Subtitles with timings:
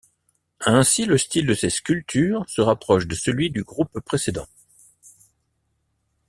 [0.65, 4.47] Ainsi le style de ces sculptures se rapproche de celui du groupe précédent.